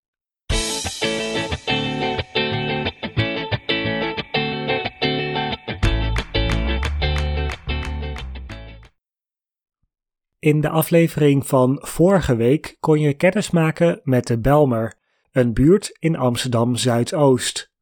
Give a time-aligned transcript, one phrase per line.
[10.38, 15.02] In de aflevering van vorige week kon je kennis maken met de Belmer,
[15.34, 17.72] een buurt in Amsterdam Zuidoost.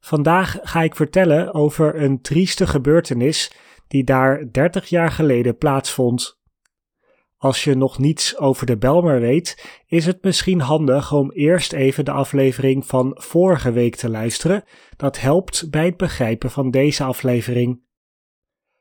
[0.00, 3.52] Vandaag ga ik vertellen over een trieste gebeurtenis
[3.88, 6.38] die daar 30 jaar geleden plaatsvond.
[7.36, 12.04] Als je nog niets over de Belmer weet, is het misschien handig om eerst even
[12.04, 14.64] de aflevering van vorige week te luisteren.
[14.96, 17.82] Dat helpt bij het begrijpen van deze aflevering.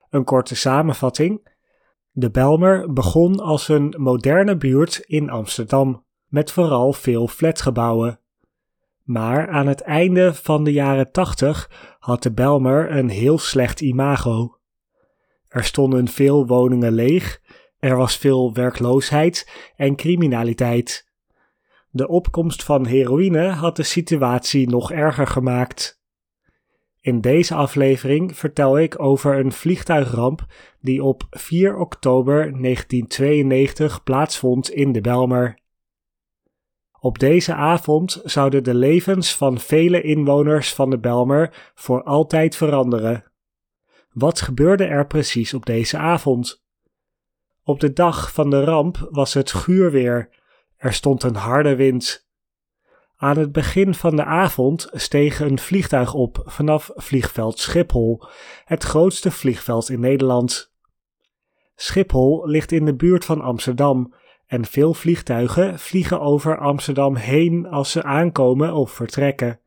[0.10, 1.58] Een korte samenvatting.
[2.12, 8.20] De Belmer begon als een moderne buurt in Amsterdam, met vooral veel flatgebouwen.
[9.04, 14.58] Maar aan het einde van de jaren 80 had de Belmer een heel slecht imago.
[15.48, 17.42] Er stonden veel woningen leeg,
[17.80, 21.08] er was veel werkloosheid en criminaliteit.
[21.90, 26.02] De opkomst van heroïne had de situatie nog erger gemaakt.
[27.02, 30.46] In deze aflevering vertel ik over een vliegtuigramp
[30.82, 35.59] die op 4 oktober 1992 plaatsvond in de Belmer.
[37.00, 43.24] Op deze avond zouden de levens van vele inwoners van de Belmer voor altijd veranderen.
[44.12, 46.64] Wat gebeurde er precies op deze avond?
[47.64, 50.30] Op de dag van de ramp was het guur weer.
[50.78, 52.28] Er stond een harde wind.
[53.16, 58.24] Aan het begin van de avond steeg een vliegtuig op vanaf vliegveld Schiphol,
[58.66, 60.74] het grootste vliegveld in Nederland.
[61.76, 64.14] Schiphol ligt in de buurt van Amsterdam
[64.50, 69.60] en veel vliegtuigen vliegen over Amsterdam heen als ze aankomen of vertrekken.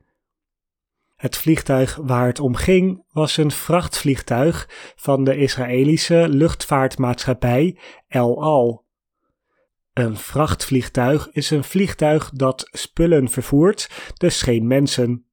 [1.17, 7.79] Het vliegtuig waar het om ging was een vrachtvliegtuig van de Israëlische luchtvaartmaatschappij
[8.09, 8.85] El Al.
[9.93, 15.27] Een vrachtvliegtuig is een vliegtuig dat spullen vervoert, dus geen mensen.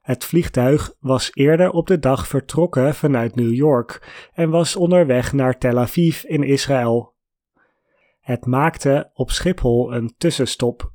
[0.00, 5.58] Het vliegtuig was eerder op de dag vertrokken vanuit New York en was onderweg naar
[5.58, 7.18] Tel Aviv in Israël.
[8.20, 10.92] Het maakte op Schiphol een tussenstop.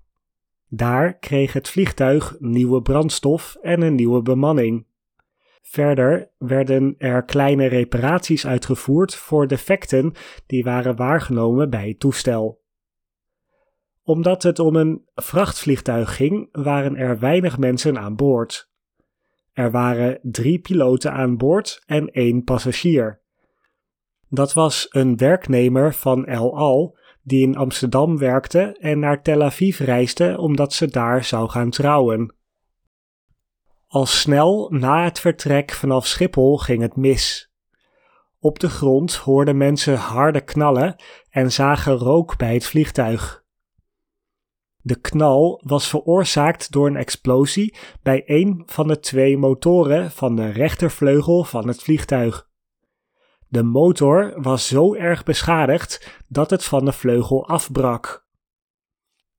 [0.68, 4.86] Daar kreeg het vliegtuig nieuwe brandstof en een nieuwe bemanning.
[5.62, 10.14] Verder werden er kleine reparaties uitgevoerd voor defecten
[10.46, 12.64] die waren waargenomen bij het toestel
[14.06, 18.70] omdat het om een vrachtvliegtuig ging, waren er weinig mensen aan boord.
[19.54, 23.22] Er waren drie piloten aan boord en één passagier.
[24.30, 29.80] Dat was een werknemer van El Al die in Amsterdam werkte en naar Tel Aviv
[29.80, 32.36] reisde omdat ze daar zou gaan trouwen.
[33.88, 37.52] Al snel na het vertrek vanaf Schiphol ging het mis.
[38.40, 40.96] Op de grond hoorden mensen harde knallen
[41.30, 43.44] en zagen rook bij het vliegtuig.
[44.78, 50.50] De knal was veroorzaakt door een explosie bij een van de twee motoren van de
[50.50, 52.50] rechtervleugel van het vliegtuig.
[53.48, 58.26] De motor was zo erg beschadigd dat het van de vleugel afbrak.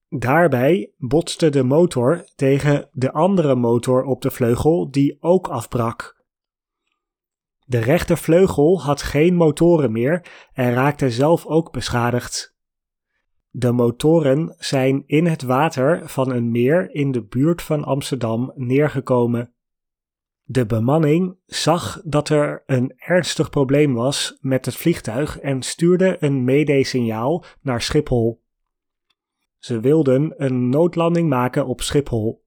[0.09, 6.25] Daarbij botste de motor tegen de andere motor op de vleugel die ook afbrak.
[7.65, 12.57] De rechtervleugel had geen motoren meer en raakte zelf ook beschadigd.
[13.51, 19.55] De motoren zijn in het water van een meer in de buurt van Amsterdam neergekomen.
[20.49, 26.45] De bemanning zag dat er een ernstig probleem was met het vliegtuig en stuurde een
[26.45, 28.43] mayday-signaal naar Schiphol.
[29.59, 32.45] Ze wilden een noodlanding maken op Schiphol.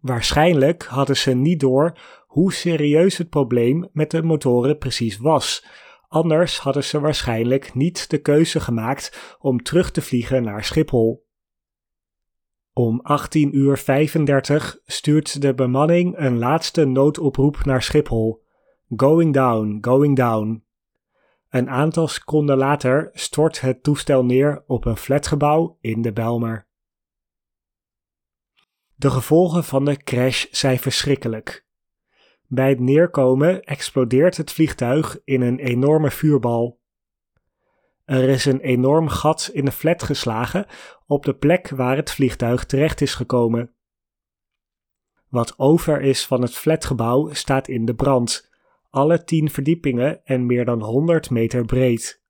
[0.00, 5.64] Waarschijnlijk hadden ze niet door hoe serieus het probleem met de motoren precies was,
[6.14, 11.23] Anders hadden ze waarschijnlijk niet de keuze gemaakt om terug te vliegen naar Schiphol.
[12.76, 18.44] Om 18:35 uur 35 stuurt de bemanning een laatste noodoproep naar Schiphol.
[18.96, 20.64] Going down, going down.
[21.48, 26.66] Een aantal seconden later stort het toestel neer op een flatgebouw in de Belmer.
[28.94, 31.66] De gevolgen van de crash zijn verschrikkelijk.
[32.46, 36.80] Bij het neerkomen explodeert het vliegtuig in een enorme vuurbal.
[38.04, 40.66] Er is een enorm gat in de flat geslagen
[41.06, 43.74] op de plek waar het vliegtuig terecht is gekomen.
[45.28, 48.50] Wat over is van het flatgebouw staat in de brand,
[48.90, 52.22] alle tien verdiepingen en meer dan 100 meter breed.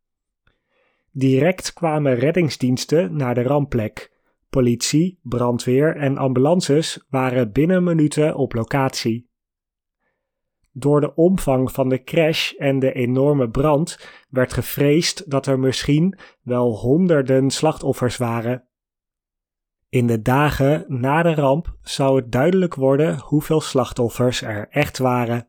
[1.10, 4.12] Direct kwamen reddingsdiensten naar de rampplek.
[4.50, 9.28] Politie, brandweer en ambulances waren binnen minuten op locatie.
[10.76, 13.98] Door de omvang van de crash en de enorme brand
[14.28, 18.68] werd gevreesd dat er misschien wel honderden slachtoffers waren.
[19.88, 25.48] In de dagen na de ramp zou het duidelijk worden hoeveel slachtoffers er echt waren.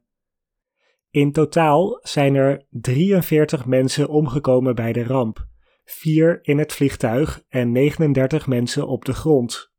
[1.09, 5.47] In totaal zijn er 43 mensen omgekomen bij de ramp,
[5.83, 9.73] 4 in het vliegtuig en 39 mensen op de grond.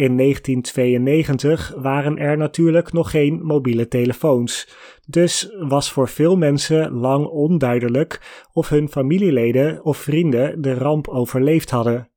[0.00, 4.68] In 1992 waren er natuurlijk nog geen mobiele telefoons,
[5.06, 11.70] dus was voor veel mensen lang onduidelijk of hun familieleden of vrienden de ramp overleefd
[11.70, 12.10] hadden.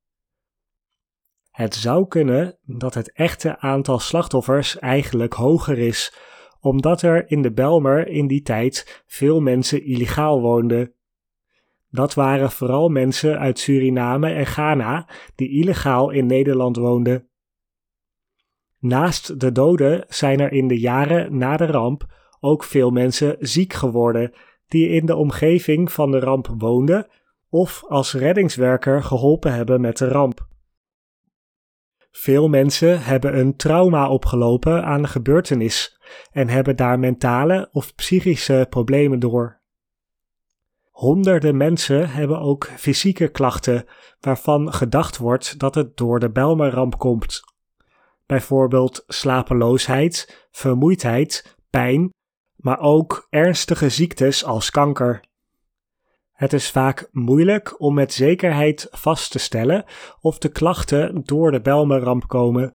[1.51, 6.13] Het zou kunnen dat het echte aantal slachtoffers eigenlijk hoger is,
[6.59, 10.93] omdat er in de Belmer in die tijd veel mensen illegaal woonden.
[11.89, 17.27] Dat waren vooral mensen uit Suriname en Ghana die illegaal in Nederland woonden.
[18.83, 22.05] Naast de doden zijn er in de jaren na de ramp
[22.39, 24.33] ook veel mensen ziek geworden
[24.67, 27.07] die in de omgeving van de ramp woonden
[27.49, 30.47] of als reddingswerker geholpen hebben met de ramp.
[32.11, 35.99] Veel mensen hebben een trauma opgelopen aan de gebeurtenis
[36.31, 39.61] en hebben daar mentale of psychische problemen door.
[40.91, 43.85] Honderden mensen hebben ook fysieke klachten
[44.19, 47.52] waarvan gedacht wordt dat het door de Belmerramp komt.
[48.25, 52.09] Bijvoorbeeld slapeloosheid, vermoeidheid, pijn,
[52.55, 55.23] maar ook ernstige ziektes als kanker.
[56.31, 59.85] Het is vaak moeilijk om met zekerheid vast te stellen
[60.21, 62.75] of de klachten door de Belmerramp komen.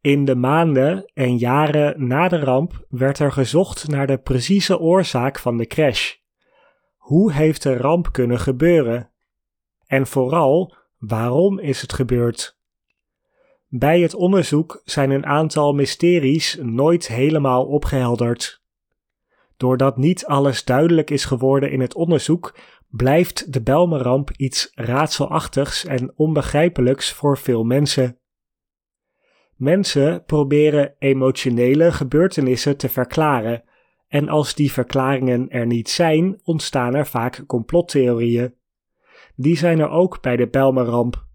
[0.00, 5.38] In de maanden en jaren na de ramp werd er gezocht naar de precieze oorzaak
[5.38, 6.14] van de crash.
[6.96, 9.10] Hoe heeft de ramp kunnen gebeuren?
[9.86, 12.55] En vooral, waarom is het gebeurd?
[13.68, 18.62] Bij het onderzoek zijn een aantal mysteries nooit helemaal opgehelderd.
[19.56, 22.58] Doordat niet alles duidelijk is geworden in het onderzoek,
[22.88, 28.18] blijft de Belmeramp iets raadselachtigs en onbegrijpelijks voor veel mensen.
[29.56, 33.64] Mensen proberen emotionele gebeurtenissen te verklaren,
[34.08, 38.54] en als die verklaringen er niet zijn, ontstaan er vaak complottheorieën.
[39.34, 41.25] Die zijn er ook bij de Belmeramp.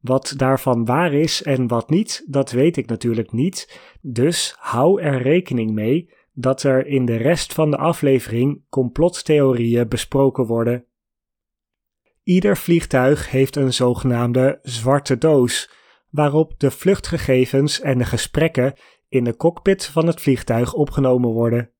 [0.00, 5.22] Wat daarvan waar is en wat niet, dat weet ik natuurlijk niet, dus hou er
[5.22, 10.86] rekening mee dat er in de rest van de aflevering complottheorieën besproken worden.
[12.22, 15.70] Ieder vliegtuig heeft een zogenaamde zwarte doos,
[16.10, 18.74] waarop de vluchtgegevens en de gesprekken
[19.08, 21.70] in de cockpit van het vliegtuig opgenomen worden.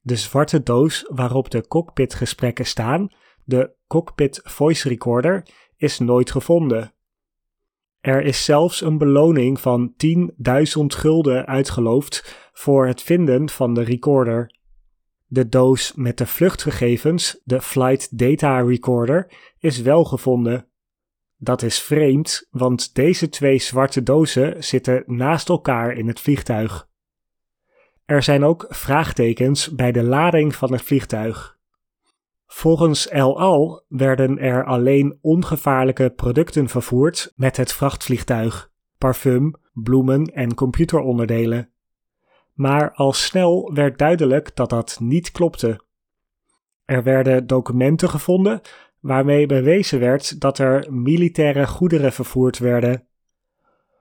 [0.00, 3.08] De zwarte doos waarop de cockpitgesprekken staan,
[3.44, 5.46] de cockpit voice recorder,
[5.76, 6.94] is nooit gevonden.
[8.06, 14.54] Er is zelfs een beloning van 10.000 gulden uitgeloofd voor het vinden van de recorder.
[15.26, 20.68] De doos met de vluchtgegevens, de Flight Data Recorder, is wel gevonden.
[21.36, 26.88] Dat is vreemd, want deze twee zwarte dozen zitten naast elkaar in het vliegtuig.
[28.04, 31.55] Er zijn ook vraagtekens bij de lading van het vliegtuig.
[32.46, 40.54] Volgens El Al werden er alleen ongevaarlijke producten vervoerd met het vrachtvliegtuig: parfum, bloemen en
[40.54, 41.70] computeronderdelen.
[42.52, 45.80] Maar al snel werd duidelijk dat dat niet klopte.
[46.84, 48.60] Er werden documenten gevonden
[49.00, 53.06] waarmee bewezen werd dat er militaire goederen vervoerd werden.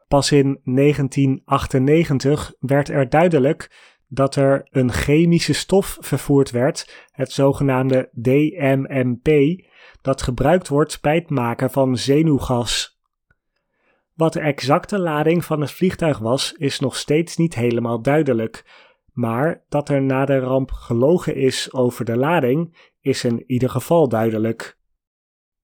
[0.07, 8.09] Pas in 1998 werd er duidelijk dat er een chemische stof vervoerd werd, het zogenaamde
[8.11, 9.29] DMMP,
[10.01, 12.99] dat gebruikt wordt bij het maken van zenuwgas.
[14.13, 19.63] Wat de exacte lading van het vliegtuig was, is nog steeds niet helemaal duidelijk, maar
[19.69, 24.77] dat er na de ramp gelogen is over de lading, is in ieder geval duidelijk.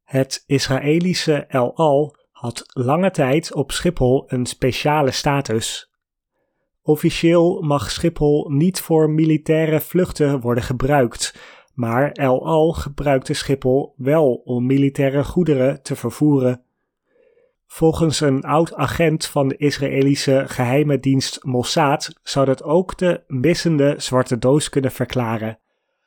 [0.04, 5.91] Het Israëlische El Al had lange tijd op Schiphol een speciale status.
[6.84, 11.36] Officieel mag Schiphol niet voor militaire vluchten worden gebruikt,
[11.74, 16.64] maar El Al gebruikte Schiphol wel om militaire goederen te vervoeren.
[17.68, 23.96] Volgens een oud agent van de Israëlische geheime dienst Mossad zou dat ook de missende
[23.98, 25.60] zwarte doos kunnen verklaren.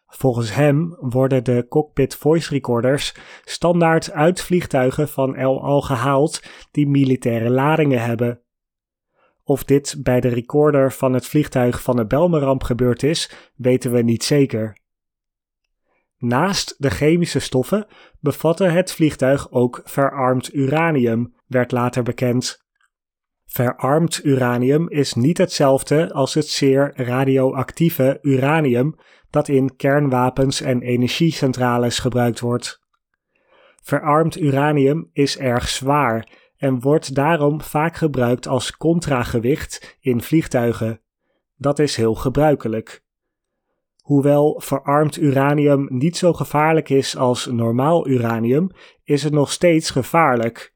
[0.07, 3.14] Volgens hem worden de cockpit voice recorders
[3.45, 8.43] standaard uit vliegtuigen van El Al gehaald die militaire ladingen hebben.
[9.44, 14.02] Of dit bij de recorder van het vliegtuig van de Belmeramp gebeurd is, weten we
[14.02, 14.76] niet zeker.
[16.18, 17.86] Naast de chemische stoffen
[18.20, 22.64] bevatte het vliegtuig ook verarmd uranium, werd later bekend.
[23.46, 28.94] Verarmd uranium is niet hetzelfde als het zeer radioactieve uranium
[29.30, 32.82] dat in kernwapens en energiecentrales gebruikt wordt.
[33.82, 41.00] Verarmd uranium is erg zwaar en wordt daarom vaak gebruikt als contragewicht in vliegtuigen.
[41.56, 43.02] Dat is heel gebruikelijk.
[44.02, 48.70] Hoewel verarmd uranium niet zo gevaarlijk is als normaal uranium,
[49.04, 50.75] is het nog steeds gevaarlijk.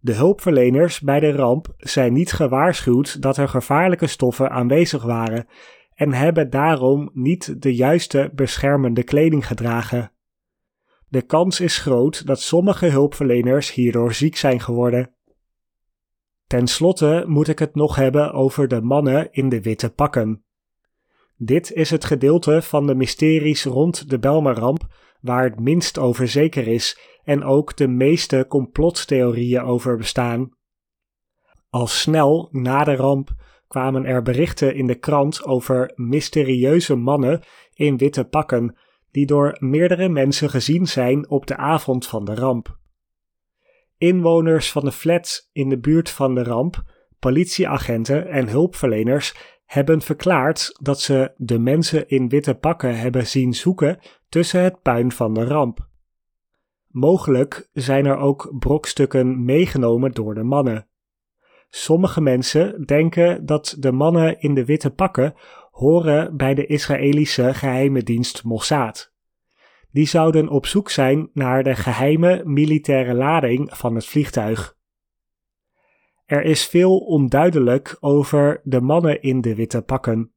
[0.00, 5.46] De hulpverleners bij de ramp zijn niet gewaarschuwd dat er gevaarlijke stoffen aanwezig waren
[5.94, 10.12] en hebben daarom niet de juiste beschermende kleding gedragen.
[11.08, 15.14] De kans is groot dat sommige hulpverleners hierdoor ziek zijn geworden.
[16.46, 20.44] Ten slotte moet ik het nog hebben over de mannen in de witte pakken.
[21.36, 24.86] Dit is het gedeelte van de mysteries rond de Belmarramp
[25.20, 30.50] waar het minst over zeker is en ook de meeste complottheorieën over bestaan.
[31.70, 33.30] Al snel na de ramp
[33.68, 37.42] kwamen er berichten in de krant over mysterieuze mannen
[37.74, 38.76] in witte pakken
[39.18, 42.78] die door meerdere mensen gezien zijn op de avond van de ramp.
[43.96, 46.82] Inwoners van de flats in de buurt van de ramp,
[47.18, 49.34] politieagenten en hulpverleners
[49.64, 53.98] hebben verklaard dat ze de mensen in witte pakken hebben zien zoeken
[54.28, 55.88] tussen het puin van de ramp.
[56.88, 60.88] Mogelijk zijn er ook brokstukken meegenomen door de mannen.
[61.70, 65.34] Sommige mensen denken dat de mannen in de witte pakken
[65.78, 69.12] horen bij de Israëlische geheime dienst Mossad.
[69.90, 74.76] Die zouden op zoek zijn naar de geheime militaire lading van het vliegtuig.
[76.26, 80.32] Er is veel onduidelijk over de mannen in de witte pakken.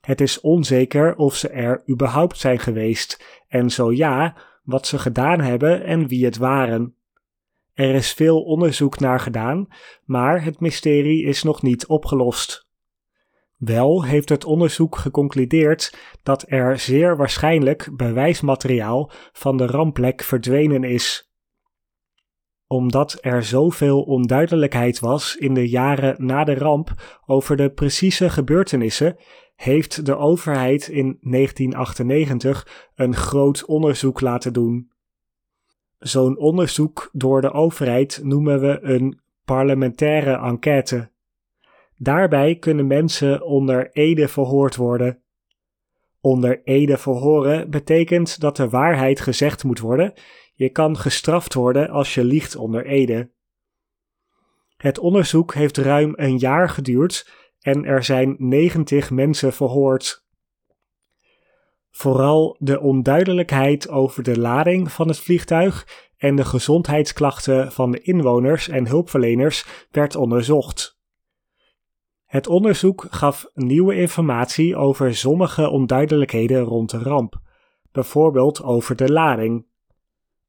[0.00, 5.40] Het is onzeker of ze er überhaupt zijn geweest, en zo ja, wat ze gedaan
[5.40, 6.94] hebben en wie het waren.
[7.74, 9.68] Er is veel onderzoek naar gedaan,
[10.04, 12.65] maar het mysterie is nog niet opgelost.
[13.56, 21.30] Wel heeft het onderzoek geconcludeerd dat er zeer waarschijnlijk bewijsmateriaal van de rampplek verdwenen is.
[22.66, 29.16] Omdat er zoveel onduidelijkheid was in de jaren na de ramp over de precieze gebeurtenissen,
[29.54, 34.90] heeft de overheid in 1998 een groot onderzoek laten doen.
[35.98, 41.10] Zo'n onderzoek door de overheid noemen we een parlementaire enquête.
[41.98, 45.22] Daarbij kunnen mensen onder ede verhoord worden.
[46.20, 50.12] Onder ede verhoren betekent dat de waarheid gezegd moet worden.
[50.54, 53.30] Je kan gestraft worden als je liegt onder ede.
[54.76, 60.24] Het onderzoek heeft ruim een jaar geduurd en er zijn 90 mensen verhoord.
[61.90, 65.86] Vooral de onduidelijkheid over de lading van het vliegtuig
[66.16, 70.95] en de gezondheidsklachten van de inwoners en hulpverleners werd onderzocht.
[72.36, 77.40] Het onderzoek gaf nieuwe informatie over sommige onduidelijkheden rond de ramp,
[77.92, 79.66] bijvoorbeeld over de lading.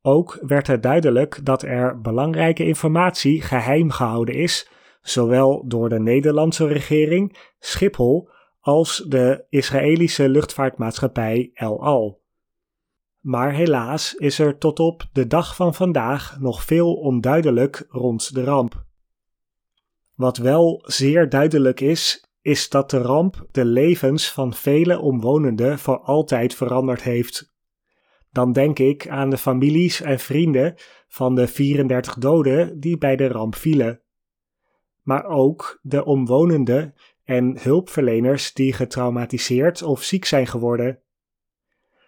[0.02, 4.70] Ook werd er duidelijk dat er belangrijke informatie geheim gehouden is,
[5.02, 8.30] zowel door de Nederlandse regering, Schiphol
[8.60, 12.22] als de Israëlische luchtvaartmaatschappij El Al.
[13.20, 18.44] Maar helaas is er tot op de dag van vandaag nog veel onduidelijk rond de
[18.44, 18.86] ramp.
[20.18, 26.00] Wat wel zeer duidelijk is, is dat de ramp de levens van vele omwonenden voor
[26.00, 27.54] altijd veranderd heeft.
[28.32, 30.76] Dan denk ik aan de families en vrienden
[31.08, 34.02] van de 34 doden die bij de ramp vielen.
[35.02, 36.94] Maar ook de omwonenden
[37.24, 41.02] en hulpverleners die getraumatiseerd of ziek zijn geworden.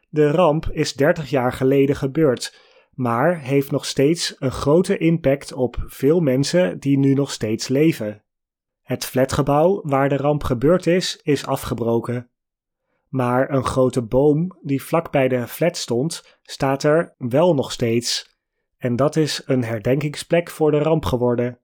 [0.09, 2.68] De ramp is 30 jaar geleden gebeurd,
[2.99, 8.23] maar heeft nog steeds een grote impact op veel mensen die nu nog steeds leven.
[8.81, 12.29] Het flatgebouw waar de ramp gebeurd is, is afgebroken.
[13.07, 18.37] Maar een grote boom die vlak bij de flat stond, staat er wel nog steeds.
[18.77, 21.59] En dat is een herdenkingsplek voor de ramp geworden.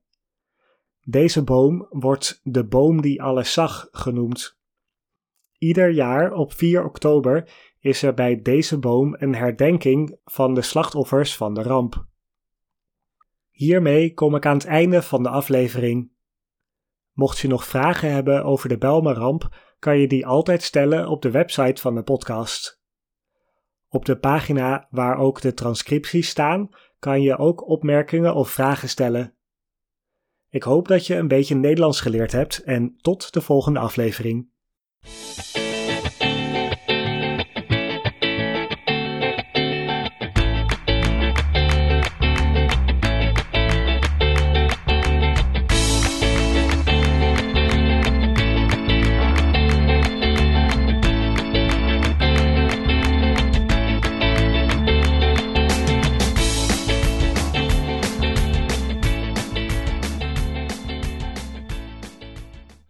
[1.02, 4.58] Deze boom wordt de boom die alles zag genoemd.
[5.58, 7.48] Ieder jaar op 4 oktober
[7.86, 12.06] is er bij deze boom een herdenking van de slachtoffers van de ramp.
[13.50, 16.10] Hiermee kom ik aan het einde van de aflevering.
[17.12, 21.30] Mocht je nog vragen hebben over de Belmerramp, kan je die altijd stellen op de
[21.30, 22.82] website van de podcast.
[23.88, 29.36] Op de pagina waar ook de transcripties staan, kan je ook opmerkingen of vragen stellen.
[30.48, 34.54] Ik hoop dat je een beetje Nederlands geleerd hebt en tot de volgende aflevering.